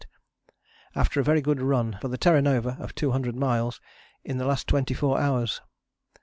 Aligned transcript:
after 0.95 1.19
a 1.19 1.23
very 1.23 1.41
good 1.43 1.61
run, 1.61 1.95
for 2.01 2.07
the 2.07 2.17
Terra 2.17 2.41
Nova, 2.41 2.75
of 2.79 2.95
200 2.95 3.35
miles 3.35 3.79
in 4.25 4.39
the 4.39 4.47
last 4.47 4.65
twenty 4.67 4.95
four 4.95 5.21
hours. 5.21 5.61